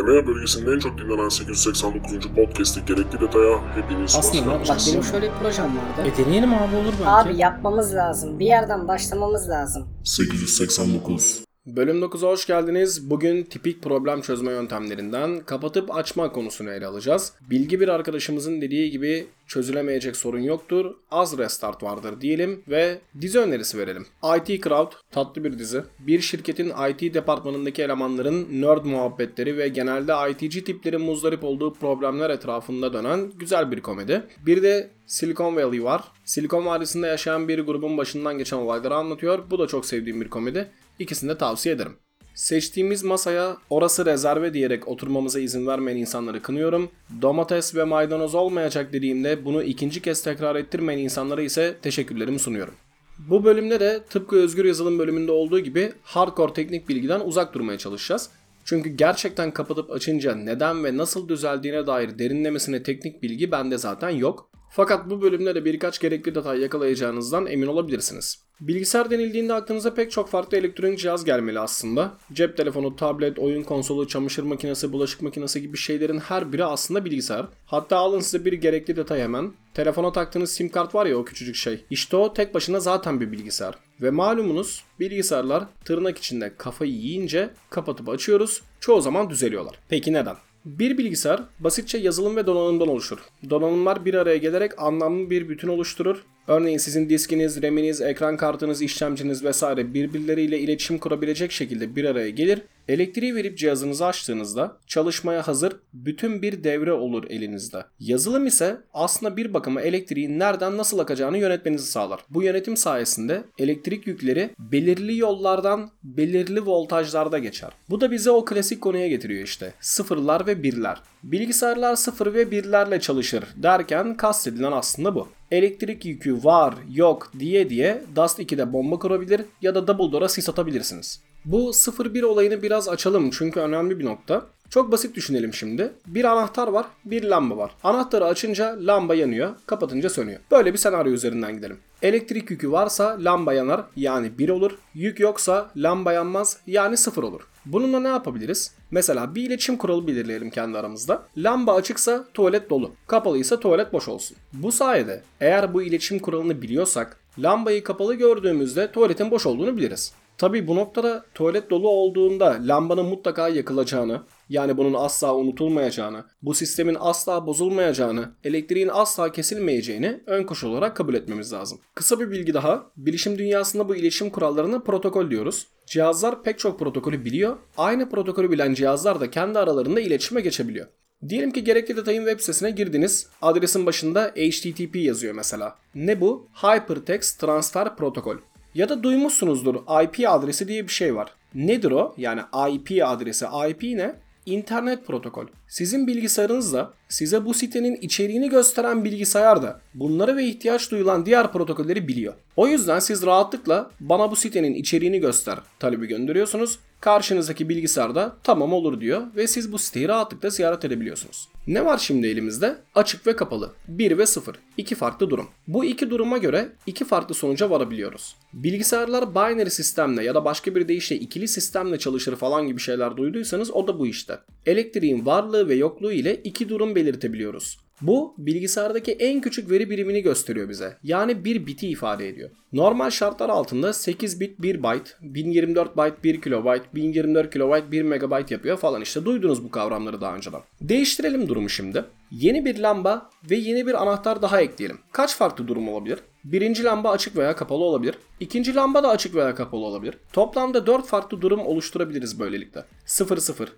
EMEA 0.00 0.26
bölgesinin 0.26 0.72
en 0.72 0.78
çok 0.78 0.98
dinlenen 0.98 1.28
889. 1.28 2.12
podcast'i 2.36 2.84
gerekli 2.84 3.20
detaya 3.20 3.58
hepiniz 3.74 4.16
hoş 4.16 4.18
Aslında 4.18 4.50
bak 4.68 4.78
benim 4.88 5.04
şöyle 5.04 5.26
bir 5.26 5.36
projem 5.42 5.64
vardı. 5.66 6.10
E 6.14 6.24
deneyelim 6.24 6.54
abi 6.54 6.76
olur 6.76 6.92
belki. 7.00 7.10
Abi 7.10 7.36
yapmamız 7.36 7.94
lazım. 7.94 8.38
Bir 8.38 8.46
yerden 8.46 8.88
başlamamız 8.88 9.48
lazım. 9.48 9.88
889 10.04 11.44
Bölüm 11.66 12.02
9'a 12.02 12.30
hoş 12.30 12.46
geldiniz. 12.46 13.10
Bugün 13.10 13.42
tipik 13.42 13.82
problem 13.82 14.20
çözme 14.20 14.52
yöntemlerinden 14.52 15.40
kapatıp 15.40 15.96
açma 15.96 16.32
konusunu 16.32 16.70
ele 16.70 16.86
alacağız. 16.86 17.32
Bilgi 17.50 17.80
bir 17.80 17.88
arkadaşımızın 17.88 18.60
dediği 18.60 18.90
gibi 18.90 19.26
çözülemeyecek 19.46 20.16
sorun 20.16 20.40
yoktur. 20.40 20.94
Az 21.10 21.38
restart 21.38 21.82
vardır 21.82 22.20
diyelim 22.20 22.62
ve 22.68 22.98
dizi 23.20 23.38
önerisi 23.38 23.78
verelim. 23.78 24.06
IT 24.36 24.64
Crowd 24.64 24.92
tatlı 25.10 25.44
bir 25.44 25.58
dizi. 25.58 25.82
Bir 25.98 26.20
şirketin 26.20 26.72
IT 26.90 27.14
departmanındaki 27.14 27.82
elemanların 27.82 28.62
nerd 28.62 28.84
muhabbetleri 28.84 29.58
ve 29.58 29.68
genelde 29.68 30.12
ITC 30.30 30.64
tiplerin 30.64 31.00
muzdarip 31.00 31.44
olduğu 31.44 31.74
problemler 31.74 32.30
etrafında 32.30 32.92
dönen 32.92 33.30
güzel 33.36 33.70
bir 33.70 33.80
komedi. 33.80 34.22
Bir 34.46 34.62
de 34.62 34.90
Silicon 35.06 35.56
Valley 35.56 35.84
var. 35.84 36.04
Silikon 36.24 36.66
Vadisi'nde 36.66 37.06
yaşayan 37.06 37.48
bir 37.48 37.58
grubun 37.58 37.98
başından 37.98 38.38
geçen 38.38 38.56
olayları 38.56 38.94
anlatıyor. 38.94 39.38
Bu 39.50 39.58
da 39.58 39.66
çok 39.66 39.86
sevdiğim 39.86 40.20
bir 40.20 40.28
komedi. 40.28 40.70
İkisini 40.98 41.30
de 41.30 41.38
tavsiye 41.38 41.74
ederim. 41.74 41.96
Seçtiğimiz 42.34 43.04
masaya 43.04 43.56
orası 43.70 44.06
rezerve 44.06 44.54
diyerek 44.54 44.88
oturmamıza 44.88 45.40
izin 45.40 45.66
vermeyen 45.66 45.98
insanları 45.98 46.42
kınıyorum. 46.42 46.90
Domates 47.22 47.74
ve 47.74 47.84
maydanoz 47.84 48.34
olmayacak 48.34 48.92
dediğimde 48.92 49.44
bunu 49.44 49.62
ikinci 49.62 50.02
kez 50.02 50.22
tekrar 50.22 50.56
ettirmeyen 50.56 50.98
insanlara 50.98 51.42
ise 51.42 51.76
teşekkürlerimi 51.82 52.38
sunuyorum. 52.38 52.74
Bu 53.18 53.44
bölümde 53.44 53.80
de 53.80 54.00
tıpkı 54.10 54.36
özgür 54.36 54.64
yazılım 54.64 54.98
bölümünde 54.98 55.32
olduğu 55.32 55.60
gibi 55.60 55.92
hardcore 56.02 56.52
teknik 56.52 56.88
bilgiden 56.88 57.20
uzak 57.20 57.54
durmaya 57.54 57.78
çalışacağız. 57.78 58.30
Çünkü 58.64 58.90
gerçekten 58.90 59.50
kapatıp 59.50 59.90
açınca 59.90 60.34
neden 60.34 60.84
ve 60.84 60.96
nasıl 60.96 61.28
düzeldiğine 61.28 61.86
dair 61.86 62.18
derinlemesine 62.18 62.82
teknik 62.82 63.22
bilgi 63.22 63.52
bende 63.52 63.78
zaten 63.78 64.10
yok. 64.10 64.50
Fakat 64.76 65.10
bu 65.10 65.22
bölümde 65.22 65.54
de 65.54 65.64
birkaç 65.64 66.00
gerekli 66.00 66.34
detay 66.34 66.60
yakalayacağınızdan 66.60 67.46
emin 67.46 67.66
olabilirsiniz. 67.66 68.44
Bilgisayar 68.60 69.10
denildiğinde 69.10 69.54
aklınıza 69.54 69.94
pek 69.94 70.10
çok 70.10 70.28
farklı 70.28 70.56
elektronik 70.56 70.98
cihaz 70.98 71.24
gelmeli 71.24 71.60
aslında. 71.60 72.12
Cep 72.32 72.56
telefonu, 72.56 72.96
tablet, 72.96 73.38
oyun 73.38 73.62
konsolu, 73.62 74.08
çamaşır 74.08 74.42
makinesi, 74.42 74.92
bulaşık 74.92 75.22
makinesi 75.22 75.62
gibi 75.62 75.76
şeylerin 75.76 76.18
her 76.18 76.52
biri 76.52 76.64
aslında 76.64 77.04
bilgisayar. 77.04 77.46
Hatta 77.66 77.96
alın 77.96 78.20
size 78.20 78.44
bir 78.44 78.52
gerekli 78.52 78.96
detay 78.96 79.20
hemen. 79.20 79.52
Telefona 79.74 80.12
taktığınız 80.12 80.52
sim 80.52 80.68
kart 80.68 80.94
var 80.94 81.06
ya 81.06 81.16
o 81.16 81.24
küçücük 81.24 81.56
şey. 81.56 81.84
İşte 81.90 82.16
o 82.16 82.32
tek 82.32 82.54
başına 82.54 82.80
zaten 82.80 83.20
bir 83.20 83.32
bilgisayar. 83.32 83.74
Ve 84.02 84.10
malumunuz 84.10 84.84
bilgisayarlar 85.00 85.64
tırnak 85.84 86.18
içinde 86.18 86.54
kafayı 86.58 86.92
yiyince 86.92 87.50
kapatıp 87.70 88.08
açıyoruz. 88.08 88.62
Çoğu 88.80 89.00
zaman 89.00 89.30
düzeliyorlar. 89.30 89.74
Peki 89.88 90.12
neden? 90.12 90.36
Bir 90.64 90.98
bilgisayar 90.98 91.40
basitçe 91.60 91.98
yazılım 91.98 92.36
ve 92.36 92.46
donanımdan 92.46 92.88
oluşur. 92.88 93.18
Donanımlar 93.50 94.04
bir 94.04 94.14
araya 94.14 94.36
gelerek 94.36 94.72
anlamlı 94.82 95.30
bir 95.30 95.48
bütün 95.48 95.68
oluşturur. 95.68 96.24
Örneğin 96.46 96.78
sizin 96.78 97.08
diskiniz, 97.08 97.62
RAM'iniz, 97.62 98.00
ekran 98.00 98.36
kartınız, 98.36 98.82
işlemciniz 98.82 99.44
vesaire 99.44 99.94
birbirleriyle 99.94 100.58
iletişim 100.58 100.98
kurabilecek 100.98 101.52
şekilde 101.52 101.96
bir 101.96 102.04
araya 102.04 102.30
gelir. 102.30 102.62
Elektriği 102.88 103.34
verip 103.34 103.58
cihazınızı 103.58 104.06
açtığınızda 104.06 104.76
çalışmaya 104.86 105.48
hazır 105.48 105.76
bütün 105.92 106.42
bir 106.42 106.64
devre 106.64 106.92
olur 106.92 107.24
elinizde. 107.30 107.84
Yazılım 108.00 108.46
ise 108.46 108.80
aslında 108.94 109.36
bir 109.36 109.54
bakıma 109.54 109.80
elektriğin 109.80 110.38
nereden 110.38 110.76
nasıl 110.76 110.98
akacağını 110.98 111.38
yönetmenizi 111.38 111.86
sağlar. 111.86 112.20
Bu 112.30 112.42
yönetim 112.42 112.76
sayesinde 112.76 113.44
elektrik 113.58 114.06
yükleri 114.06 114.50
belirli 114.58 115.18
yollardan 115.18 115.90
belirli 116.02 116.66
voltajlarda 116.66 117.38
geçer. 117.38 117.70
Bu 117.90 118.00
da 118.00 118.10
bize 118.10 118.30
o 118.30 118.44
klasik 118.44 118.80
konuya 118.80 119.08
getiriyor 119.08 119.42
işte. 119.42 119.72
Sıfırlar 119.80 120.46
ve 120.46 120.62
birler. 120.62 121.00
Bilgisayarlar 121.22 121.96
sıfır 121.96 122.34
ve 122.34 122.50
birlerle 122.50 123.00
çalışır 123.00 123.44
derken 123.56 124.16
kastedilen 124.16 124.72
aslında 124.72 125.14
bu. 125.14 125.28
Elektrik 125.50 126.04
yükü 126.04 126.44
var 126.44 126.74
yok 126.90 127.32
diye 127.38 127.70
diye 127.70 128.02
Dust 128.16 128.38
2'de 128.38 128.72
bomba 128.72 128.98
kurabilir 128.98 129.42
ya 129.62 129.74
da 129.74 129.86
Dumbledore'a 129.86 130.28
sis 130.28 130.48
atabilirsiniz. 130.48 131.20
Bu 131.44 131.70
0-1 131.70 132.24
olayını 132.24 132.62
biraz 132.62 132.88
açalım 132.88 133.30
çünkü 133.30 133.60
önemli 133.60 133.98
bir 133.98 134.04
nokta. 134.04 134.46
Çok 134.70 134.92
basit 134.92 135.16
düşünelim 135.16 135.54
şimdi. 135.54 135.92
Bir 136.06 136.24
anahtar 136.24 136.68
var, 136.68 136.86
bir 137.04 137.24
lamba 137.24 137.56
var. 137.56 137.70
Anahtarı 137.82 138.24
açınca 138.24 138.76
lamba 138.80 139.14
yanıyor, 139.14 139.54
kapatınca 139.66 140.10
sönüyor. 140.10 140.40
Böyle 140.50 140.72
bir 140.72 140.78
senaryo 140.78 141.12
üzerinden 141.12 141.56
gidelim. 141.56 141.78
Elektrik 142.02 142.50
yükü 142.50 142.72
varsa 142.72 143.16
lamba 143.20 143.52
yanar 143.52 143.84
yani 143.96 144.38
1 144.38 144.48
olur. 144.48 144.78
Yük 144.94 145.20
yoksa 145.20 145.70
lamba 145.76 146.12
yanmaz 146.12 146.56
yani 146.66 146.96
0 146.96 147.22
olur. 147.22 147.40
Bununla 147.66 148.00
ne 148.00 148.08
yapabiliriz? 148.08 148.74
Mesela 148.90 149.34
bir 149.34 149.42
iletişim 149.42 149.76
kuralı 149.76 150.06
belirleyelim 150.06 150.50
kendi 150.50 150.78
aramızda. 150.78 151.22
Lamba 151.36 151.74
açıksa 151.74 152.24
tuvalet 152.34 152.70
dolu, 152.70 152.92
kapalıysa 153.06 153.60
tuvalet 153.60 153.92
boş 153.92 154.08
olsun. 154.08 154.36
Bu 154.52 154.72
sayede 154.72 155.22
eğer 155.40 155.74
bu 155.74 155.82
iletişim 155.82 156.18
kuralını 156.18 156.62
biliyorsak 156.62 157.16
lambayı 157.38 157.84
kapalı 157.84 158.14
gördüğümüzde 158.14 158.92
tuvaletin 158.92 159.30
boş 159.30 159.46
olduğunu 159.46 159.76
biliriz. 159.76 160.12
Tabi 160.38 160.66
bu 160.66 160.76
noktada 160.76 161.24
tuvalet 161.34 161.70
dolu 161.70 161.88
olduğunda 161.88 162.58
lambanın 162.62 163.06
mutlaka 163.06 163.48
yakılacağını, 163.48 164.22
yani 164.48 164.76
bunun 164.76 164.94
asla 164.94 165.36
unutulmayacağını, 165.36 166.24
bu 166.42 166.54
sistemin 166.54 166.96
asla 167.00 167.46
bozulmayacağını, 167.46 168.30
elektriğin 168.44 168.90
asla 168.92 169.32
kesilmeyeceğini 169.32 170.20
ön 170.26 170.44
koşul 170.44 170.70
olarak 170.70 170.96
kabul 170.96 171.14
etmemiz 171.14 171.52
lazım. 171.52 171.80
Kısa 171.94 172.20
bir 172.20 172.30
bilgi 172.30 172.54
daha, 172.54 172.90
bilişim 172.96 173.38
dünyasında 173.38 173.88
bu 173.88 173.96
iletişim 173.96 174.30
kurallarına 174.30 174.78
protokol 174.78 175.30
diyoruz. 175.30 175.66
Cihazlar 175.86 176.42
pek 176.42 176.58
çok 176.58 176.78
protokolü 176.78 177.24
biliyor, 177.24 177.56
aynı 177.76 178.10
protokolü 178.10 178.50
bilen 178.50 178.74
cihazlar 178.74 179.20
da 179.20 179.30
kendi 179.30 179.58
aralarında 179.58 180.00
iletişime 180.00 180.40
geçebiliyor. 180.40 180.86
Diyelim 181.28 181.50
ki 181.50 181.64
gerekli 181.64 181.96
detayın 181.96 182.24
web 182.24 182.40
sitesine 182.40 182.70
girdiniz. 182.70 183.26
Adresin 183.42 183.86
başında 183.86 184.24
HTTP 184.24 184.96
yazıyor 184.96 185.34
mesela. 185.34 185.76
Ne 185.94 186.20
bu? 186.20 186.48
Hypertext 186.62 187.40
Transfer 187.40 187.96
Protocol. 187.96 188.36
Ya 188.74 188.88
da 188.88 189.02
duymuşsunuzdur 189.02 189.74
IP 190.04 190.28
adresi 190.28 190.68
diye 190.68 190.82
bir 190.82 190.92
şey 190.92 191.14
var. 191.16 191.30
Nedir 191.54 191.90
o? 191.90 192.14
Yani 192.16 192.40
IP 192.70 193.04
adresi. 193.06 193.46
IP 193.70 193.82
ne? 193.82 194.14
İnternet 194.46 195.06
protokol. 195.06 195.46
Sizin 195.74 196.06
bilgisayarınızda 196.06 196.92
size 197.08 197.44
bu 197.44 197.54
sitenin 197.54 197.96
içeriğini 197.96 198.48
gösteren 198.48 199.04
bilgisayar 199.04 199.62
da 199.62 199.80
bunları 199.94 200.36
ve 200.36 200.44
ihtiyaç 200.44 200.90
duyulan 200.90 201.26
diğer 201.26 201.52
protokolleri 201.52 202.08
biliyor. 202.08 202.34
O 202.56 202.68
yüzden 202.68 202.98
siz 202.98 203.26
rahatlıkla 203.26 203.90
bana 204.00 204.30
bu 204.30 204.36
sitenin 204.36 204.74
içeriğini 204.74 205.20
göster 205.20 205.58
talebi 205.78 206.06
gönderiyorsunuz. 206.06 206.78
Karşınızdaki 207.00 207.68
bilgisayarda 207.68 208.36
tamam 208.42 208.72
olur 208.72 209.00
diyor 209.00 209.22
ve 209.36 209.46
siz 209.46 209.72
bu 209.72 209.78
siteyi 209.78 210.08
rahatlıkla 210.08 210.50
ziyaret 210.50 210.84
edebiliyorsunuz. 210.84 211.48
Ne 211.66 211.84
var 211.84 211.98
şimdi 211.98 212.26
elimizde? 212.26 212.76
Açık 212.94 213.26
ve 213.26 213.36
kapalı. 213.36 213.72
1 213.88 214.18
ve 214.18 214.26
0. 214.26 214.54
İki 214.76 214.94
farklı 214.94 215.30
durum. 215.30 215.46
Bu 215.68 215.84
iki 215.84 216.10
duruma 216.10 216.38
göre 216.38 216.68
iki 216.86 217.04
farklı 217.04 217.34
sonuca 217.34 217.70
varabiliyoruz. 217.70 218.36
Bilgisayarlar 218.52 219.34
binary 219.34 219.70
sistemle 219.70 220.24
ya 220.24 220.34
da 220.34 220.44
başka 220.44 220.74
bir 220.74 220.88
deyişle 220.88 221.16
ikili 221.16 221.48
sistemle 221.48 221.98
çalışır 221.98 222.36
falan 222.36 222.66
gibi 222.66 222.80
şeyler 222.80 223.16
duyduysanız 223.16 223.70
o 223.70 223.86
da 223.86 223.98
bu 223.98 224.06
işte. 224.06 224.38
Elektriğin 224.66 225.26
varlığı 225.26 225.63
ve 225.68 225.74
yokluğu 225.74 226.12
ile 226.12 226.40
iki 226.44 226.68
durum 226.68 226.94
belirtebiliyoruz. 226.94 227.83
Bu 228.00 228.34
bilgisayardaki 228.38 229.12
en 229.12 229.40
küçük 229.40 229.70
veri 229.70 229.90
birimini 229.90 230.22
gösteriyor 230.22 230.68
bize. 230.68 230.96
Yani 231.02 231.44
bir 231.44 231.66
biti 231.66 231.88
ifade 231.88 232.28
ediyor. 232.28 232.50
Normal 232.72 233.10
şartlar 233.10 233.48
altında 233.48 233.92
8 233.92 234.40
bit 234.40 234.62
1 234.62 234.82
byte, 234.82 235.10
1024 235.20 235.96
byte 235.96 236.16
1 236.24 236.40
kilobyte, 236.40 236.84
1024 236.94 237.52
kilobyte 237.52 237.92
1 237.92 238.02
megabyte 238.02 238.54
yapıyor 238.54 238.76
falan 238.76 239.02
işte. 239.02 239.24
Duydunuz 239.24 239.64
bu 239.64 239.70
kavramları 239.70 240.20
daha 240.20 240.36
önceden. 240.36 240.60
Değiştirelim 240.80 241.48
durumu 241.48 241.68
şimdi. 241.68 242.04
Yeni 242.30 242.64
bir 242.64 242.78
lamba 242.78 243.30
ve 243.50 243.56
yeni 243.56 243.86
bir 243.86 244.02
anahtar 244.02 244.42
daha 244.42 244.60
ekleyelim. 244.60 244.98
Kaç 245.12 245.36
farklı 245.36 245.68
durum 245.68 245.88
olabilir? 245.88 246.18
Birinci 246.44 246.84
lamba 246.84 247.10
açık 247.10 247.36
veya 247.36 247.56
kapalı 247.56 247.84
olabilir. 247.84 248.14
İkinci 248.40 248.74
lamba 248.74 249.02
da 249.02 249.08
açık 249.08 249.34
veya 249.34 249.54
kapalı 249.54 249.84
olabilir. 249.84 250.14
Toplamda 250.32 250.86
4 250.86 251.06
farklı 251.06 251.40
durum 251.40 251.60
oluşturabiliriz 251.66 252.40
böylelikle. 252.40 252.84
00, 253.06 253.68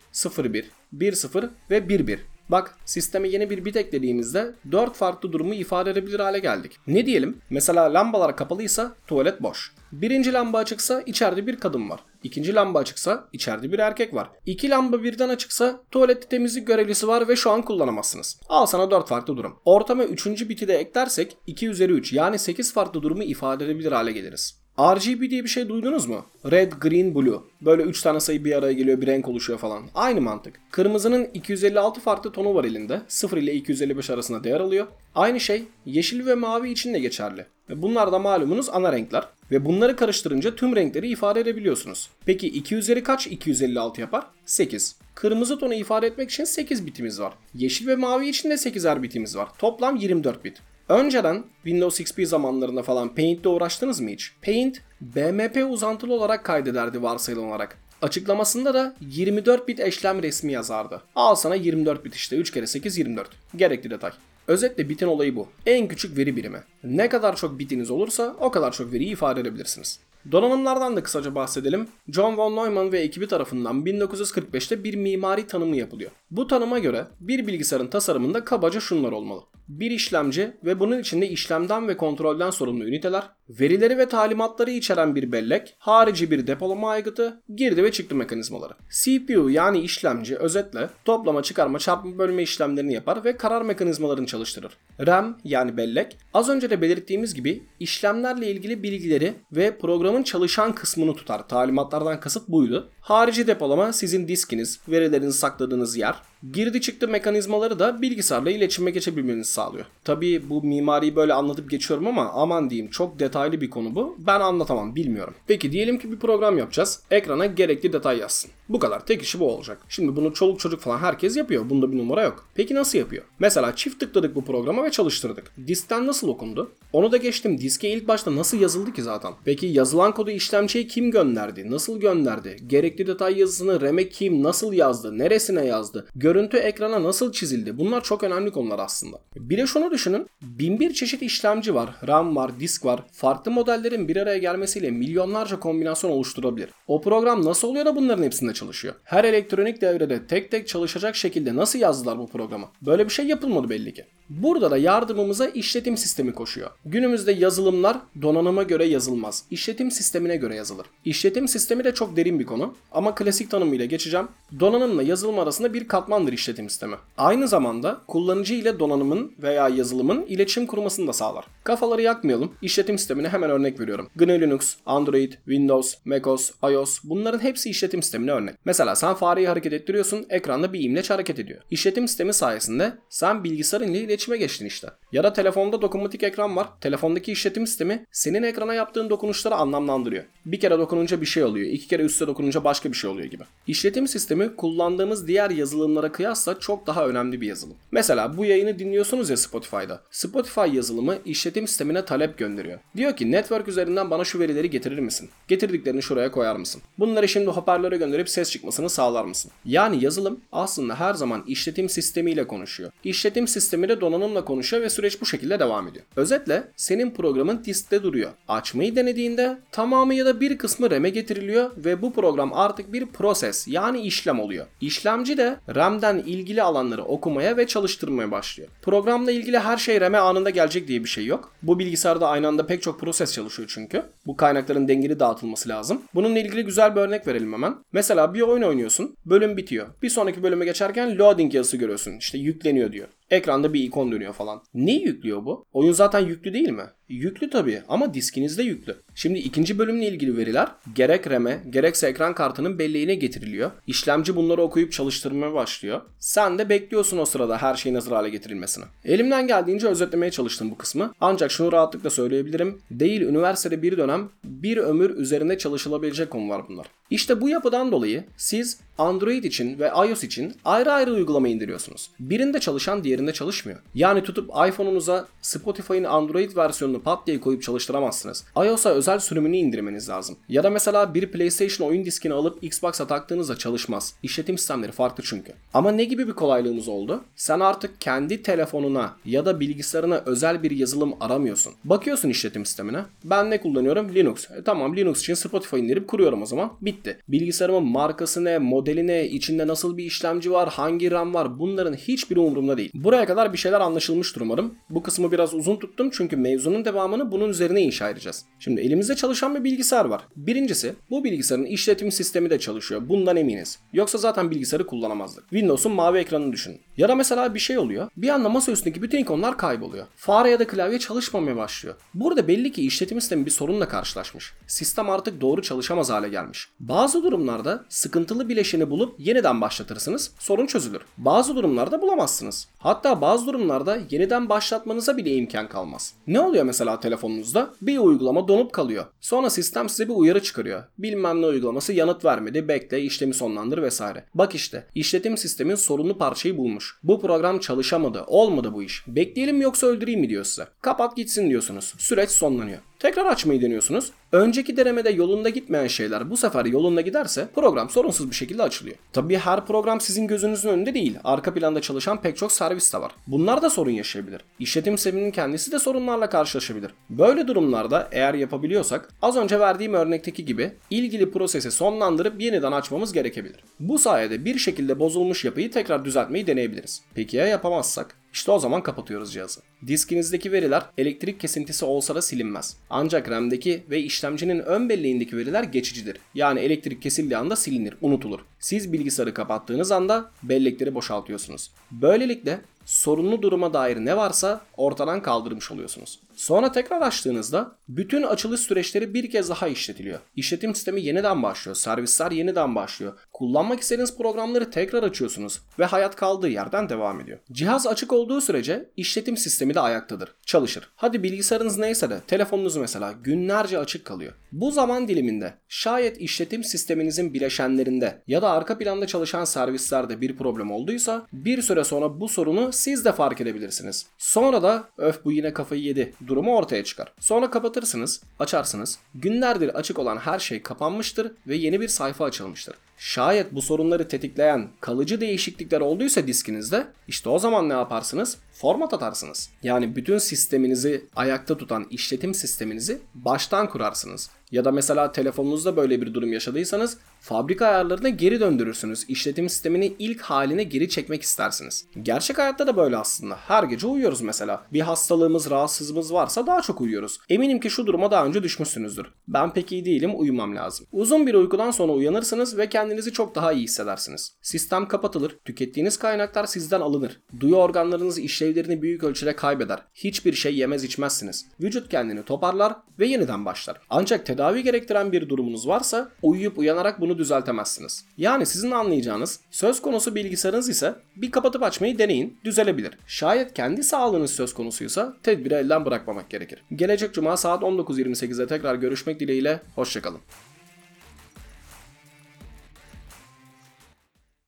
01, 0.92 1.10
10 1.34 1.50
ve 1.70 1.84
11. 2.00 2.35
Bak 2.48 2.74
sisteme 2.84 3.28
yeni 3.28 3.50
bir 3.50 3.64
bit 3.64 3.76
eklediğimizde 3.76 4.54
4 4.72 4.94
farklı 4.94 5.32
durumu 5.32 5.54
ifade 5.54 5.90
edebilir 5.90 6.20
hale 6.20 6.38
geldik. 6.38 6.72
Ne 6.86 7.06
diyelim? 7.06 7.40
Mesela 7.50 7.94
lambalar 7.94 8.36
kapalıysa 8.36 8.94
tuvalet 9.06 9.42
boş. 9.42 9.72
Birinci 9.92 10.32
lamba 10.32 10.58
açıksa 10.58 11.02
içeride 11.06 11.46
bir 11.46 11.56
kadın 11.56 11.90
var. 11.90 12.00
İkinci 12.22 12.54
lamba 12.54 12.78
açıksa 12.78 13.28
içeride 13.32 13.72
bir 13.72 13.78
erkek 13.78 14.14
var. 14.14 14.30
İki 14.46 14.70
lamba 14.70 15.02
birden 15.02 15.28
açıksa 15.28 15.80
tuvalette 15.90 16.28
temizlik 16.28 16.66
görevlisi 16.66 17.08
var 17.08 17.28
ve 17.28 17.36
şu 17.36 17.50
an 17.50 17.62
kullanamazsınız. 17.62 18.40
Al 18.48 18.66
sana 18.66 18.90
4 18.90 19.08
farklı 19.08 19.36
durum. 19.36 19.56
Ortama 19.64 20.04
3. 20.04 20.26
biti 20.48 20.68
de 20.68 20.74
eklersek 20.74 21.36
2 21.46 21.68
üzeri 21.68 21.92
3 21.92 22.12
yani 22.12 22.38
8 22.38 22.72
farklı 22.72 23.02
durumu 23.02 23.22
ifade 23.22 23.64
edebilir 23.64 23.92
hale 23.92 24.12
geliriz. 24.12 24.65
RGB 24.78 25.30
diye 25.30 25.44
bir 25.44 25.48
şey 25.48 25.68
duydunuz 25.68 26.06
mu? 26.06 26.24
Red, 26.50 26.72
green, 26.72 27.14
blue. 27.14 27.40
Böyle 27.60 27.82
3 27.82 28.02
tane 28.02 28.20
sayı 28.20 28.44
bir 28.44 28.52
araya 28.52 28.72
geliyor 28.72 29.00
bir 29.00 29.06
renk 29.06 29.28
oluşuyor 29.28 29.58
falan. 29.58 29.82
Aynı 29.94 30.20
mantık. 30.20 30.60
Kırmızının 30.70 31.28
256 31.34 32.00
farklı 32.00 32.32
tonu 32.32 32.54
var 32.54 32.64
elinde. 32.64 33.02
0 33.08 33.36
ile 33.36 33.54
255 33.54 34.10
arasında 34.10 34.44
değer 34.44 34.60
alıyor. 34.60 34.86
Aynı 35.14 35.40
şey 35.40 35.64
yeşil 35.86 36.26
ve 36.26 36.34
mavi 36.34 36.70
için 36.70 36.94
de 36.94 36.98
geçerli. 36.98 37.46
Bunlar 37.68 38.12
da 38.12 38.18
malumunuz 38.18 38.68
ana 38.68 38.92
renkler. 38.92 39.24
Ve 39.50 39.64
bunları 39.64 39.96
karıştırınca 39.96 40.56
tüm 40.56 40.76
renkleri 40.76 41.08
ifade 41.08 41.40
edebiliyorsunuz. 41.40 42.10
Peki 42.26 42.46
2 42.46 42.74
üzeri 42.74 43.02
kaç 43.02 43.26
256 43.26 44.00
yapar? 44.00 44.26
8. 44.46 44.96
Kırmızı 45.14 45.58
tonu 45.58 45.74
ifade 45.74 46.06
etmek 46.06 46.30
için 46.30 46.44
8 46.44 46.86
bitimiz 46.86 47.20
var. 47.20 47.32
Yeşil 47.54 47.86
ve 47.86 47.96
mavi 47.96 48.28
için 48.28 48.50
de 48.50 48.54
8'er 48.54 49.02
bitimiz 49.02 49.36
var. 49.36 49.48
Toplam 49.58 49.96
24 49.96 50.44
bit. 50.44 50.62
Önceden 50.88 51.44
Windows 51.64 52.00
XP 52.00 52.20
zamanlarında 52.26 52.82
falan 52.82 53.14
Paint'te 53.14 53.48
uğraştınız 53.48 54.00
mı 54.00 54.10
hiç? 54.10 54.32
Paint, 54.42 54.80
BMP 55.00 55.66
uzantılı 55.70 56.14
olarak 56.14 56.44
kaydederdi 56.44 57.02
varsayılan 57.02 57.44
olarak. 57.44 57.78
Açıklamasında 58.02 58.74
da 58.74 58.94
24 59.00 59.68
bit 59.68 59.80
eşlem 59.80 60.22
resmi 60.22 60.52
yazardı. 60.52 61.02
Al 61.14 61.34
sana 61.34 61.54
24 61.54 62.04
bit 62.04 62.14
işte 62.14 62.36
3 62.36 62.50
kere 62.50 62.66
8 62.66 62.98
24. 62.98 63.28
Gerekli 63.56 63.90
detay. 63.90 64.10
Özetle 64.48 64.88
bitin 64.88 65.06
olayı 65.06 65.36
bu. 65.36 65.48
En 65.66 65.88
küçük 65.88 66.16
veri 66.16 66.36
birimi. 66.36 66.58
Ne 66.84 67.08
kadar 67.08 67.36
çok 67.36 67.58
bitiniz 67.58 67.90
olursa 67.90 68.36
o 68.40 68.50
kadar 68.50 68.72
çok 68.72 68.92
veriyi 68.92 69.12
ifade 69.12 69.40
edebilirsiniz. 69.40 70.00
Donanımlardan 70.32 70.96
da 70.96 71.02
kısaca 71.02 71.34
bahsedelim. 71.34 71.88
John 72.08 72.36
von 72.36 72.56
Neumann 72.56 72.92
ve 72.92 73.00
ekibi 73.00 73.28
tarafından 73.28 73.84
1945'te 73.84 74.84
bir 74.84 74.94
mimari 74.94 75.46
tanımı 75.46 75.76
yapılıyor. 75.76 76.10
Bu 76.30 76.46
tanıma 76.46 76.78
göre 76.78 77.06
bir 77.20 77.46
bilgisayarın 77.46 77.88
tasarımında 77.88 78.44
kabaca 78.44 78.80
şunlar 78.80 79.12
olmalı. 79.12 79.40
Bir 79.68 79.90
işlemci 79.90 80.56
ve 80.64 80.80
bunun 80.80 80.98
içinde 80.98 81.28
işlemden 81.28 81.88
ve 81.88 81.96
kontrolden 81.96 82.50
sorumlu 82.50 82.84
üniteler, 82.84 83.22
verileri 83.48 83.98
ve 83.98 84.08
talimatları 84.08 84.70
içeren 84.70 85.14
bir 85.14 85.32
bellek, 85.32 85.74
harici 85.78 86.30
bir 86.30 86.46
depolama 86.46 86.90
aygıtı, 86.90 87.42
girdi 87.56 87.82
ve 87.84 87.92
çıktı 87.92 88.14
mekanizmaları. 88.14 88.72
CPU 88.90 89.50
yani 89.50 89.78
işlemci 89.78 90.36
özetle 90.36 90.90
toplama, 91.04 91.42
çıkarma, 91.42 91.78
çarpma, 91.78 92.18
bölme 92.18 92.42
işlemlerini 92.42 92.94
yapar 92.94 93.24
ve 93.24 93.36
karar 93.36 93.62
mekanizmalarını 93.62 94.26
çalıştırır. 94.26 94.72
RAM 95.06 95.38
yani 95.44 95.76
bellek 95.76 96.16
az 96.34 96.48
önce 96.48 96.70
de 96.70 96.82
belirttiğimiz 96.82 97.34
gibi 97.34 97.62
işlemlerle 97.80 98.50
ilgili 98.50 98.82
bilgileri 98.82 99.34
ve 99.52 99.78
programın 99.78 100.22
çalışan 100.22 100.74
kısmını 100.74 101.14
tutar. 101.14 101.48
Talimatlardan 101.48 102.20
kasıt 102.20 102.48
buydu. 102.48 102.90
Harici 103.00 103.46
depolama 103.46 103.92
sizin 103.92 104.28
diskiniz, 104.28 104.80
verilerinizi 104.88 105.38
sakladığınız 105.38 105.96
yer. 105.96 106.14
Girdi 106.52 106.80
çıktı 106.80 107.08
mekanizmaları 107.08 107.78
da 107.78 108.02
bilgisayarla 108.02 108.50
iletişime 108.50 108.90
geçebilmenizi 108.90 109.52
sağlıyor. 109.52 109.86
Tabii 110.04 110.50
bu 110.50 110.62
mimariyi 110.62 111.16
böyle 111.16 111.32
anlatıp 111.32 111.70
geçiyorum 111.70 112.06
ama 112.06 112.30
aman 112.32 112.70
diyeyim 112.70 112.90
çok 112.90 113.18
detaylı 113.18 113.35
bir 113.60 113.70
konu 113.70 113.94
bu. 113.94 114.16
Ben 114.18 114.40
anlatamam 114.40 114.94
bilmiyorum. 114.94 115.34
Peki 115.46 115.72
diyelim 115.72 115.98
ki 115.98 116.12
bir 116.12 116.18
program 116.18 116.58
yapacağız. 116.58 117.02
Ekrana 117.10 117.46
gerekli 117.46 117.92
detay 117.92 118.18
yazsın. 118.18 118.50
Bu 118.68 118.78
kadar. 118.78 119.06
Tek 119.06 119.22
işi 119.22 119.40
bu 119.40 119.52
olacak. 119.52 119.78
Şimdi 119.88 120.16
bunu 120.16 120.34
çoluk 120.34 120.60
çocuk 120.60 120.80
falan 120.80 120.98
herkes 120.98 121.36
yapıyor. 121.36 121.70
Bunda 121.70 121.92
bir 121.92 121.98
numara 121.98 122.22
yok. 122.22 122.48
Peki 122.54 122.74
nasıl 122.74 122.98
yapıyor? 122.98 123.24
Mesela 123.38 123.76
çift 123.76 124.00
tıkladık 124.00 124.34
bu 124.34 124.44
programa 124.44 124.84
ve 124.84 124.90
çalıştırdık. 124.90 125.52
Diskten 125.66 126.06
nasıl 126.06 126.28
okundu? 126.28 126.72
Onu 126.92 127.12
da 127.12 127.16
geçtim. 127.16 127.58
Diske 127.58 127.90
ilk 127.90 128.08
başta 128.08 128.36
nasıl 128.36 128.60
yazıldı 128.60 128.92
ki 128.92 129.02
zaten? 129.02 129.32
Peki 129.44 129.66
yazılan 129.66 130.14
kodu 130.14 130.30
işlemciye 130.30 130.86
kim 130.86 131.10
gönderdi? 131.10 131.70
Nasıl 131.70 132.00
gönderdi? 132.00 132.56
Gerekli 132.66 133.06
detay 133.06 133.38
yazısını 133.38 133.80
RAM'e 133.80 134.08
kim 134.08 134.42
nasıl 134.42 134.72
yazdı? 134.72 135.18
Neresine 135.18 135.66
yazdı? 135.66 136.06
Görüntü 136.14 136.56
ekrana 136.56 137.02
nasıl 137.02 137.32
çizildi? 137.32 137.78
Bunlar 137.78 138.02
çok 138.02 138.22
önemli 138.22 138.50
konular 138.50 138.78
aslında. 138.78 139.16
Bir 139.36 139.58
de 139.58 139.66
şunu 139.66 139.90
düşünün. 139.90 140.26
Bin 140.42 140.80
bir 140.80 140.94
çeşit 140.94 141.22
işlemci 141.22 141.74
var. 141.74 141.96
RAM 142.06 142.36
var, 142.36 142.60
disk 142.60 142.84
var. 142.84 143.00
Farklı 143.12 143.50
modellerin 143.50 144.08
bir 144.08 144.16
araya 144.16 144.38
gelmesiyle 144.38 144.90
milyonlarca 144.90 145.60
kombinasyon 145.60 146.10
oluşturabilir. 146.10 146.70
O 146.86 147.00
program 147.00 147.44
nasıl 147.44 147.68
oluyor 147.68 147.84
da 147.84 147.96
bunların 147.96 148.22
hepsinde 148.22 148.52
çalışıyor? 148.56 148.94
Her 149.04 149.24
elektronik 149.24 149.80
devrede 149.80 150.26
tek 150.26 150.50
tek 150.50 150.68
çalışacak 150.68 151.16
şekilde 151.16 151.56
nasıl 151.56 151.78
yazdılar 151.78 152.18
bu 152.18 152.28
programı? 152.28 152.68
Böyle 152.82 153.04
bir 153.04 153.10
şey 153.10 153.26
yapılmadı 153.26 153.70
belli 153.70 153.94
ki. 153.94 154.04
Burada 154.30 154.70
da 154.70 154.78
yardımımıza 154.78 155.46
işletim 155.46 155.96
sistemi 155.96 156.32
koşuyor. 156.32 156.70
Günümüzde 156.84 157.32
yazılımlar 157.32 157.96
donanıma 158.22 158.62
göre 158.62 158.84
yazılmaz. 158.84 159.44
İşletim 159.50 159.90
sistemine 159.90 160.36
göre 160.36 160.54
yazılır. 160.54 160.86
İşletim 161.04 161.48
sistemi 161.48 161.84
de 161.84 161.94
çok 161.94 162.16
derin 162.16 162.38
bir 162.38 162.46
konu 162.46 162.74
ama 162.92 163.14
klasik 163.14 163.50
tanımıyla 163.50 163.84
geçeceğim. 163.84 164.28
Donanımla 164.60 165.02
yazılım 165.02 165.38
arasında 165.38 165.74
bir 165.74 165.88
katmandır 165.88 166.32
işletim 166.32 166.70
sistemi. 166.70 166.96
Aynı 167.18 167.48
zamanda 167.48 168.00
kullanıcı 168.06 168.54
ile 168.54 168.78
donanımın 168.78 169.32
veya 169.42 169.68
yazılımın 169.68 170.26
iletişim 170.26 170.66
kurmasını 170.66 171.06
da 171.06 171.12
sağlar. 171.12 171.44
Kafaları 171.64 172.02
yakmayalım. 172.02 172.52
İşletim 172.62 172.98
sistemine 172.98 173.28
hemen 173.28 173.50
örnek 173.50 173.80
veriyorum. 173.80 174.08
GNU 174.16 174.40
Linux, 174.40 174.74
Android, 174.86 175.32
Windows, 175.32 175.94
macOS, 176.04 176.50
iOS 176.70 177.00
bunların 177.04 177.38
hepsi 177.38 177.70
işletim 177.70 178.02
sistemine 178.02 178.30
örnek. 178.30 178.54
Mesela 178.64 178.96
sen 178.96 179.14
fareyi 179.14 179.48
hareket 179.48 179.72
ettiriyorsun, 179.72 180.26
ekranda 180.30 180.72
bir 180.72 180.80
imleç 180.80 181.10
hareket 181.10 181.38
ediyor. 181.38 181.62
İşletim 181.70 182.08
sistemi 182.08 182.32
sayesinde 182.32 182.98
sen 183.10 183.44
bilgisayarın 183.44 183.94
ile 183.94 184.15
iletişime 184.16 184.36
geçtin 184.36 184.66
işte. 184.66 184.88
Ya 185.12 185.24
da 185.24 185.32
telefonda 185.32 185.82
dokunmatik 185.82 186.22
ekran 186.22 186.56
var. 186.56 186.68
Telefondaki 186.80 187.32
işletim 187.32 187.66
sistemi 187.66 188.04
senin 188.12 188.42
ekrana 188.42 188.74
yaptığın 188.74 189.10
dokunuşları 189.10 189.54
anlamlandırıyor. 189.54 190.24
Bir 190.46 190.60
kere 190.60 190.78
dokununca 190.78 191.20
bir 191.20 191.26
şey 191.26 191.44
oluyor, 191.44 191.66
iki 191.66 191.88
kere 191.88 192.02
üstte 192.02 192.26
dokununca 192.26 192.64
başka 192.64 192.92
bir 192.92 192.96
şey 192.96 193.10
oluyor 193.10 193.26
gibi. 193.26 193.42
İşletim 193.66 194.08
sistemi 194.08 194.56
kullandığımız 194.56 195.28
diğer 195.28 195.50
yazılımlara 195.50 196.12
kıyasla 196.12 196.60
çok 196.60 196.86
daha 196.86 197.06
önemli 197.06 197.40
bir 197.40 197.46
yazılım. 197.46 197.76
Mesela 197.90 198.36
bu 198.36 198.44
yayını 198.44 198.78
dinliyorsunuz 198.78 199.30
ya 199.30 199.36
Spotify'da. 199.36 200.00
Spotify 200.10 200.76
yazılımı 200.76 201.18
işletim 201.24 201.68
sistemine 201.68 202.04
talep 202.04 202.38
gönderiyor. 202.38 202.78
Diyor 202.96 203.16
ki 203.16 203.32
network 203.32 203.68
üzerinden 203.68 204.10
bana 204.10 204.24
şu 204.24 204.38
verileri 204.38 204.70
getirir 204.70 204.98
misin? 204.98 205.30
Getirdiklerini 205.48 206.02
şuraya 206.02 206.30
koyar 206.30 206.56
mısın? 206.56 206.82
Bunları 206.98 207.28
şimdi 207.28 207.50
hoparlöre 207.50 207.96
gönderip 207.96 208.28
ses 208.28 208.50
çıkmasını 208.50 208.90
sağlar 208.90 209.24
mısın? 209.24 209.50
Yani 209.64 210.04
yazılım 210.04 210.40
aslında 210.52 211.00
her 211.00 211.14
zaman 211.14 211.44
işletim 211.46 211.88
sistemiyle 211.88 212.46
konuşuyor. 212.46 212.90
İşletim 213.04 213.48
sistemi 213.48 213.88
de 213.88 214.00
donanımla 214.06 214.44
konuşuyor 214.44 214.82
ve 214.82 214.90
süreç 214.90 215.20
bu 215.20 215.26
şekilde 215.26 215.58
devam 215.58 215.88
ediyor. 215.88 216.04
Özetle 216.16 216.64
senin 216.76 217.10
programın 217.10 217.64
diskte 217.64 218.02
duruyor. 218.02 218.30
Açmayı 218.48 218.96
denediğinde 218.96 219.58
tamamı 219.72 220.14
ya 220.14 220.26
da 220.26 220.40
bir 220.40 220.58
kısmı 220.58 220.90
RAM'e 220.90 221.10
getiriliyor 221.10 221.70
ve 221.76 222.02
bu 222.02 222.12
program 222.12 222.52
artık 222.54 222.92
bir 222.92 223.06
proses 223.06 223.68
yani 223.68 224.00
işlem 224.00 224.40
oluyor. 224.40 224.66
İşlemci 224.80 225.38
de 225.38 225.56
RAM'den 225.74 226.18
ilgili 226.18 226.62
alanları 226.62 227.04
okumaya 227.04 227.56
ve 227.56 227.66
çalıştırmaya 227.66 228.30
başlıyor. 228.30 228.68
Programla 228.82 229.32
ilgili 229.32 229.58
her 229.58 229.76
şey 229.76 230.00
RAM'e 230.00 230.18
anında 230.18 230.50
gelecek 230.50 230.88
diye 230.88 231.04
bir 231.04 231.08
şey 231.08 231.26
yok. 231.26 231.52
Bu 231.62 231.78
bilgisayarda 231.78 232.28
aynı 232.28 232.48
anda 232.48 232.66
pek 232.66 232.82
çok 232.82 233.00
proses 233.00 233.32
çalışıyor 233.32 233.70
çünkü. 233.72 234.02
Bu 234.26 234.36
kaynakların 234.36 234.88
dengeli 234.88 235.20
dağıtılması 235.20 235.68
lazım. 235.68 236.02
Bununla 236.14 236.38
ilgili 236.38 236.64
güzel 236.64 236.96
bir 236.96 237.00
örnek 237.00 237.26
verelim 237.26 237.52
hemen. 237.52 237.74
Mesela 237.92 238.34
bir 238.34 238.40
oyun 238.40 238.62
oynuyorsun. 238.62 239.16
Bölüm 239.26 239.56
bitiyor. 239.56 239.86
Bir 240.02 240.10
sonraki 240.10 240.42
bölüme 240.42 240.64
geçerken 240.64 241.18
loading 241.18 241.54
yazısı 241.54 241.76
görüyorsun. 241.76 242.12
İşte 242.18 242.38
yükleniyor 242.38 242.92
diyor. 242.92 243.08
Ekranda 243.30 243.74
bir 243.74 243.84
ikon 243.84 244.12
dönüyor 244.12 244.32
falan. 244.32 244.62
Ne 244.74 244.92
yüklüyor 244.92 245.44
bu? 245.44 245.66
Oyun 245.72 245.92
zaten 245.92 246.20
yüklü 246.20 246.52
değil 246.52 246.68
mi? 246.68 246.86
Yüklü 247.08 247.50
tabii 247.50 247.82
ama 247.88 248.14
diskinizde 248.14 248.62
yüklü. 248.62 248.96
Şimdi 249.14 249.38
ikinci 249.38 249.78
bölümle 249.78 250.08
ilgili 250.08 250.36
veriler 250.36 250.68
gerek 250.94 251.30
RAM'e 251.30 251.62
gerekse 251.70 252.06
ekran 252.06 252.34
kartının 252.34 252.78
belleğine 252.78 253.14
getiriliyor. 253.14 253.70
İşlemci 253.86 254.36
bunları 254.36 254.62
okuyup 254.62 254.92
çalıştırmaya 254.92 255.54
başlıyor. 255.54 256.00
Sen 256.18 256.58
de 256.58 256.68
bekliyorsun 256.68 257.18
o 257.18 257.24
sırada 257.24 257.62
her 257.62 257.74
şeyin 257.74 257.94
hazır 257.94 258.12
hale 258.12 258.30
getirilmesini. 258.30 258.84
Elimden 259.04 259.46
geldiğince 259.46 259.88
özetlemeye 259.88 260.30
çalıştım 260.30 260.70
bu 260.70 260.78
kısmı. 260.78 261.14
Ancak 261.20 261.50
şunu 261.50 261.72
rahatlıkla 261.72 262.10
söyleyebilirim. 262.10 262.78
Değil 262.90 263.20
üniversitede 263.20 263.82
bir 263.82 263.96
dönem 263.96 264.28
bir 264.44 264.76
ömür 264.76 265.10
üzerinde 265.10 265.58
çalışılabilecek 265.58 266.30
konular 266.30 266.68
bunlar. 266.68 266.86
İşte 267.10 267.40
bu 267.40 267.48
yapıdan 267.48 267.92
dolayı 267.92 268.24
siz 268.36 268.78
Android 268.98 269.44
için 269.44 269.78
ve 269.78 269.88
iOS 269.88 270.24
için 270.24 270.54
ayrı 270.64 270.92
ayrı 270.92 271.12
uygulama 271.12 271.48
indiriyorsunuz. 271.48 272.10
Birinde 272.20 272.60
çalışan 272.60 273.04
diğerinde 273.04 273.32
çalışmıyor. 273.32 273.78
Yani 273.94 274.22
tutup 274.22 274.50
iPhone'unuza 274.68 275.28
Spotify'ın 275.42 276.04
Android 276.04 276.56
versiyonunu 276.56 276.95
pat 277.00 277.26
diye 277.26 277.40
koyup 277.40 277.62
çalıştıramazsınız. 277.62 278.44
iOS'a 278.56 278.90
özel 278.90 279.18
sürümünü 279.18 279.56
indirmeniz 279.56 280.08
lazım. 280.08 280.36
Ya 280.48 280.62
da 280.62 280.70
mesela 280.70 281.14
bir 281.14 281.32
PlayStation 281.32 281.88
oyun 281.88 282.04
diskini 282.04 282.32
alıp 282.32 282.64
Xbox'a 282.64 283.06
taktığınızda 283.06 283.56
çalışmaz. 283.56 284.14
İşletim 284.22 284.58
sistemleri 284.58 284.92
farklı 284.92 285.24
çünkü. 285.26 285.52
Ama 285.74 285.92
ne 285.92 286.04
gibi 286.04 286.28
bir 286.28 286.32
kolaylığımız 286.32 286.88
oldu? 286.88 287.24
Sen 287.36 287.60
artık 287.60 288.00
kendi 288.00 288.42
telefonuna 288.42 289.16
ya 289.24 289.46
da 289.46 289.60
bilgisayarına 289.60 290.22
özel 290.26 290.62
bir 290.62 290.70
yazılım 290.70 291.14
aramıyorsun. 291.20 291.72
Bakıyorsun 291.84 292.28
işletim 292.28 292.66
sistemine. 292.66 293.00
Ben 293.24 293.50
ne 293.50 293.60
kullanıyorum? 293.60 294.14
Linux. 294.14 294.50
E, 294.50 294.62
tamam 294.64 294.96
Linux 294.96 295.20
için 295.20 295.34
Spotify 295.34 295.78
indirip 295.78 296.08
kuruyorum 296.08 296.42
o 296.42 296.46
zaman. 296.46 296.72
Bitti. 296.82 297.18
Bilgisayarımın 297.28 297.84
markası 297.84 298.44
ne, 298.44 298.58
modeli 298.58 299.06
ne, 299.06 299.28
içinde 299.28 299.66
nasıl 299.66 299.96
bir 299.96 300.04
işlemci 300.04 300.52
var, 300.52 300.68
hangi 300.68 301.10
RAM 301.10 301.34
var 301.34 301.58
bunların 301.58 301.94
hiçbiri 301.94 302.40
umurumda 302.40 302.76
değil. 302.76 302.90
Buraya 302.94 303.26
kadar 303.26 303.52
bir 303.52 303.58
şeyler 303.58 303.80
anlaşılmıştır 303.80 304.40
umarım. 304.40 304.74
Bu 304.90 305.02
kısmı 305.02 305.32
biraz 305.32 305.54
uzun 305.54 305.76
tuttum 305.76 306.10
çünkü 306.12 306.36
mevzunun 306.36 306.84
devamını 306.86 307.32
bunun 307.32 307.48
üzerine 307.48 307.82
inşa 307.82 308.10
edeceğiz. 308.10 308.44
Şimdi 308.58 308.80
elimizde 308.80 309.16
çalışan 309.16 309.54
bir 309.54 309.64
bilgisayar 309.64 310.04
var. 310.04 310.22
Birincisi 310.36 310.94
bu 311.10 311.24
bilgisayarın 311.24 311.64
işletim 311.64 312.12
sistemi 312.12 312.50
de 312.50 312.58
çalışıyor. 312.58 313.02
Bundan 313.08 313.36
eminiz. 313.36 313.78
Yoksa 313.92 314.18
zaten 314.18 314.50
bilgisayarı 314.50 314.86
kullanamazdık. 314.86 315.44
Windows'un 315.50 315.92
mavi 315.92 316.18
ekranını 316.18 316.52
düşünün. 316.52 316.80
Ya 316.96 317.08
da 317.08 317.14
mesela 317.14 317.54
bir 317.54 317.58
şey 317.58 317.78
oluyor. 317.78 318.08
Bir 318.16 318.28
anda 318.28 318.48
masa 318.48 318.72
bütün 318.86 319.18
ikonlar 319.18 319.58
kayboluyor. 319.58 320.06
Fare 320.16 320.50
ya 320.50 320.58
da 320.58 320.66
klavye 320.66 320.98
çalışmamaya 320.98 321.56
başlıyor. 321.56 321.94
Burada 322.14 322.48
belli 322.48 322.72
ki 322.72 322.86
işletim 322.86 323.20
sistemi 323.20 323.46
bir 323.46 323.50
sorunla 323.50 323.88
karşılaşmış. 323.88 324.52
Sistem 324.66 325.10
artık 325.10 325.40
doğru 325.40 325.62
çalışamaz 325.62 326.10
hale 326.10 326.28
gelmiş. 326.28 326.68
Bazı 326.80 327.24
durumlarda 327.24 327.84
sıkıntılı 327.88 328.48
bileşeni 328.48 328.90
bulup 328.90 329.20
yeniden 329.20 329.60
başlatırsınız. 329.60 330.30
Sorun 330.38 330.66
çözülür. 330.66 331.02
Bazı 331.18 331.56
durumlarda 331.56 332.02
bulamazsınız. 332.02 332.68
Hatta 332.78 333.20
bazı 333.20 333.46
durumlarda 333.46 333.98
yeniden 334.10 334.48
başlatmanıza 334.48 335.16
bile 335.16 335.34
imkan 335.34 335.68
kalmaz. 335.68 336.12
Ne 336.26 336.40
oluyor 336.40 336.64
mesela 336.64 336.75
telefonunuzda? 336.84 337.74
Bir 337.82 337.98
uygulama 337.98 338.48
donup 338.48 338.72
kalıyor. 338.72 339.04
Sonra 339.20 339.50
sistem 339.50 339.88
size 339.88 340.08
bir 340.08 340.14
uyarı 340.14 340.42
çıkarıyor. 340.42 340.82
Bilmem 340.98 341.42
ne 341.42 341.46
uygulaması 341.46 341.92
yanıt 341.92 342.24
vermedi, 342.24 342.68
bekle, 342.68 343.02
işlemi 343.02 343.34
sonlandır 343.34 343.82
vesaire. 343.82 344.24
Bak 344.34 344.54
işte, 344.54 344.86
işletim 344.94 345.36
sistemin 345.36 345.74
sorunlu 345.74 346.18
parçayı 346.18 346.56
bulmuş. 346.56 346.98
Bu 347.02 347.20
program 347.20 347.58
çalışamadı, 347.58 348.24
olmadı 348.26 348.72
bu 348.72 348.82
iş. 348.82 349.04
Bekleyelim 349.06 349.60
yoksa 349.60 349.86
öldüreyim 349.86 350.20
mi 350.20 350.28
diyor 350.28 350.44
size. 350.44 350.66
Kapat 350.80 351.16
gitsin 351.16 351.50
diyorsunuz. 351.50 351.94
Süreç 351.98 352.30
sonlanıyor. 352.30 352.78
Tekrar 352.98 353.26
açmayı 353.26 353.62
deniyorsunuz. 353.62 354.12
Önceki 354.32 354.76
denemede 354.76 355.10
yolunda 355.10 355.48
gitmeyen 355.48 355.86
şeyler 355.86 356.30
bu 356.30 356.36
sefer 356.36 356.64
yolunda 356.64 357.00
giderse 357.00 357.48
program 357.54 357.90
sorunsuz 357.90 358.30
bir 358.30 358.34
şekilde 358.34 358.62
açılıyor. 358.62 358.96
Tabii 359.12 359.36
her 359.36 359.66
program 359.66 360.00
sizin 360.00 360.26
gözünüzün 360.26 360.68
önünde 360.68 360.94
değil. 360.94 361.18
Arka 361.24 361.54
planda 361.54 361.80
çalışan 361.80 362.20
pek 362.20 362.36
çok 362.36 362.52
servis 362.52 362.92
de 362.92 363.00
var. 363.00 363.12
Bunlar 363.26 363.62
da 363.62 363.70
sorun 363.70 363.90
yaşayabilir. 363.90 364.40
İşletim 364.58 364.98
sisteminin 364.98 365.30
kendisi 365.30 365.72
de 365.72 365.78
sorunlarla 365.78 366.28
karşılaşabilir. 366.28 366.90
Böyle 367.10 367.48
durumlarda 367.48 368.08
eğer 368.12 368.34
yapabiliyorsak 368.34 369.08
az 369.22 369.36
önce 369.36 369.60
verdiğim 369.60 369.94
örnekteki 369.94 370.44
gibi 370.44 370.72
ilgili 370.90 371.30
prosesi 371.30 371.70
sonlandırıp 371.70 372.40
yeniden 372.40 372.72
açmamız 372.72 373.12
gerekebilir. 373.12 373.56
Bu 373.80 373.98
sayede 373.98 374.44
bir 374.44 374.58
şekilde 374.58 374.98
bozulmuş 374.98 375.44
yapıyı 375.44 375.70
tekrar 375.70 376.04
düzeltmeyi 376.04 376.46
deneyebiliriz. 376.46 377.02
Peki 377.14 377.36
ya 377.36 377.46
yapamazsak? 377.46 378.16
İşte 378.36 378.50
o 378.50 378.58
zaman 378.58 378.82
kapatıyoruz 378.82 379.32
cihazı. 379.32 379.60
Diskinizdeki 379.86 380.52
veriler 380.52 380.82
elektrik 380.98 381.40
kesintisi 381.40 381.84
olsa 381.84 382.14
da 382.14 382.22
silinmez. 382.22 382.76
Ancak 382.90 383.30
RAM'deki 383.30 383.84
ve 383.90 384.00
işlemcinin 384.00 384.58
ön 384.58 384.88
belleğindeki 384.88 385.36
veriler 385.36 385.62
geçicidir. 385.62 386.18
Yani 386.34 386.60
elektrik 386.60 387.02
kesildiği 387.02 387.36
anda 387.36 387.56
silinir, 387.56 387.94
unutulur. 388.00 388.40
Siz 388.60 388.92
bilgisayarı 388.92 389.34
kapattığınız 389.34 389.92
anda 389.92 390.30
bellekleri 390.42 390.94
boşaltıyorsunuz. 390.94 391.70
Böylelikle 391.90 392.60
sorunlu 392.84 393.42
duruma 393.42 393.72
dair 393.72 393.96
ne 393.96 394.16
varsa 394.16 394.60
ortadan 394.76 395.22
kaldırmış 395.22 395.70
oluyorsunuz. 395.70 396.20
Sonra 396.36 396.72
tekrar 396.72 397.02
açtığınızda 397.02 397.76
bütün 397.88 398.22
açılış 398.22 398.60
süreçleri 398.60 399.14
bir 399.14 399.30
kez 399.30 399.50
daha 399.50 399.68
işletiliyor. 399.68 400.18
İşletim 400.36 400.74
sistemi 400.74 401.02
yeniden 401.02 401.42
başlıyor, 401.42 401.76
servisler 401.76 402.30
yeniden 402.30 402.74
başlıyor. 402.74 403.12
Kullanmak 403.32 403.80
istediğiniz 403.80 404.16
programları 404.16 404.70
tekrar 404.70 405.02
açıyorsunuz 405.02 405.60
ve 405.78 405.84
hayat 405.84 406.16
kaldığı 406.16 406.48
yerden 406.48 406.88
devam 406.88 407.20
ediyor. 407.20 407.38
Cihaz 407.52 407.86
açık 407.86 408.12
olduğu 408.12 408.40
sürece 408.40 408.90
işletim 408.96 409.36
sistemi 409.36 409.74
de 409.74 409.80
ayaktadır, 409.80 410.34
çalışır. 410.46 410.88
Hadi 410.96 411.22
bilgisayarınız 411.22 411.78
neyse 411.78 412.10
de 412.10 412.20
telefonunuz 412.26 412.76
mesela 412.76 413.12
günlerce 413.12 413.78
açık 413.78 414.04
kalıyor. 414.04 414.32
Bu 414.52 414.70
zaman 414.70 415.08
diliminde 415.08 415.54
şayet 415.68 416.20
işletim 416.20 416.64
sisteminizin 416.64 417.34
bileşenlerinde 417.34 418.22
ya 418.26 418.42
da 418.42 418.50
arka 418.50 418.78
planda 418.78 419.06
çalışan 419.06 419.44
servislerde 419.44 420.20
bir 420.20 420.36
problem 420.36 420.70
olduysa 420.70 421.26
bir 421.32 421.62
süre 421.62 421.84
sonra 421.84 422.20
bu 422.20 422.28
sorunu 422.28 422.72
siz 422.72 423.04
de 423.04 423.12
fark 423.12 423.40
edebilirsiniz. 423.40 424.06
Sonra 424.18 424.62
da 424.62 424.88
öf 424.98 425.24
bu 425.24 425.32
yine 425.32 425.52
kafayı 425.52 425.82
yedi 425.82 426.12
durumu 426.26 426.56
ortaya 426.56 426.84
çıkar. 426.84 427.12
Sonra 427.20 427.50
kapatırsınız, 427.50 428.22
açarsınız. 428.38 428.98
Günlerdir 429.14 429.68
açık 429.68 429.98
olan 429.98 430.16
her 430.16 430.38
şey 430.38 430.62
kapanmıştır 430.62 431.32
ve 431.46 431.56
yeni 431.56 431.80
bir 431.80 431.88
sayfa 431.88 432.24
açılmıştır. 432.24 432.74
Şayet 432.98 433.54
bu 433.54 433.62
sorunları 433.62 434.08
tetikleyen 434.08 434.68
kalıcı 434.80 435.20
değişiklikler 435.20 435.80
olduysa 435.80 436.26
diskinizde 436.26 436.86
işte 437.08 437.28
o 437.28 437.38
zaman 437.38 437.68
ne 437.68 437.72
yaparsınız? 437.72 438.38
Format 438.52 438.94
atarsınız. 438.94 439.50
Yani 439.62 439.96
bütün 439.96 440.18
sisteminizi 440.18 441.04
ayakta 441.16 441.56
tutan 441.56 441.86
işletim 441.90 442.34
sisteminizi 442.34 442.98
baştan 443.14 443.68
kurarsınız. 443.68 444.30
Ya 444.52 444.64
da 444.64 444.72
mesela 444.72 445.12
telefonunuzda 445.12 445.76
böyle 445.76 446.00
bir 446.00 446.14
durum 446.14 446.32
yaşadıysanız 446.32 446.98
fabrika 447.26 447.66
ayarlarına 447.66 448.08
geri 448.08 448.40
döndürürsünüz. 448.40 449.04
İşletim 449.08 449.48
sistemini 449.48 449.92
ilk 449.98 450.20
haline 450.20 450.64
geri 450.64 450.88
çekmek 450.88 451.22
istersiniz. 451.22 451.86
Gerçek 452.02 452.38
hayatta 452.38 452.66
da 452.66 452.76
böyle 452.76 452.96
aslında. 452.96 453.36
Her 453.36 453.62
gece 453.62 453.86
uyuyoruz 453.86 454.20
mesela. 454.20 454.62
Bir 454.72 454.80
hastalığımız, 454.80 455.50
rahatsızlığımız 455.50 456.12
varsa 456.12 456.46
daha 456.46 456.62
çok 456.62 456.80
uyuyoruz. 456.80 457.18
Eminim 457.28 457.60
ki 457.60 457.70
şu 457.70 457.86
duruma 457.86 458.10
daha 458.10 458.26
önce 458.26 458.42
düşmüşsünüzdür. 458.42 459.06
Ben 459.28 459.52
pek 459.52 459.72
iyi 459.72 459.84
değilim, 459.84 460.12
uyumam 460.16 460.56
lazım. 460.56 460.86
Uzun 460.92 461.26
bir 461.26 461.34
uykudan 461.34 461.70
sonra 461.70 461.92
uyanırsınız 461.92 462.58
ve 462.58 462.68
kendinizi 462.68 463.12
çok 463.12 463.34
daha 463.34 463.52
iyi 463.52 463.64
hissedersiniz. 463.64 464.36
Sistem 464.42 464.88
kapatılır, 464.88 465.38
tükettiğiniz 465.44 465.98
kaynaklar 465.98 466.46
sizden 466.46 466.80
alınır. 466.80 467.20
Duyu 467.40 467.56
organlarınız 467.56 468.18
işlevlerini 468.18 468.82
büyük 468.82 469.04
ölçüde 469.04 469.36
kaybeder. 469.36 469.78
Hiçbir 469.94 470.32
şey 470.32 470.56
yemez 470.56 470.84
içmezsiniz. 470.84 471.46
Vücut 471.60 471.88
kendini 471.88 472.22
toparlar 472.22 472.76
ve 472.98 473.06
yeniden 473.06 473.44
başlar. 473.44 473.80
Ancak 473.90 474.26
tedavi 474.26 474.62
gerektiren 474.62 475.12
bir 475.12 475.28
durumunuz 475.28 475.68
varsa 475.68 476.08
uyuyup 476.22 476.58
uyanarak 476.58 477.00
düzeltemezsiniz. 477.18 478.04
Yani 478.18 478.46
sizin 478.46 478.70
anlayacağınız 478.70 479.40
söz 479.50 479.82
konusu 479.82 480.14
bilgisayarınız 480.14 480.68
ise 480.68 480.94
bir 481.16 481.30
kapatıp 481.30 481.62
açmayı 481.62 481.98
deneyin 481.98 482.38
düzelebilir. 482.44 482.98
Şayet 483.06 483.54
kendi 483.54 483.82
sağlığınız 483.82 484.30
söz 484.30 484.54
konusuysa 484.54 485.16
tedbiri 485.22 485.54
elden 485.54 485.84
bırakmamak 485.84 486.30
gerekir. 486.30 486.62
Gelecek 486.74 487.14
cuma 487.14 487.36
saat 487.36 487.62
19.28'de 487.62 488.46
tekrar 488.46 488.74
görüşmek 488.74 489.20
dileğiyle 489.20 489.60
hoşçakalın. 489.74 490.20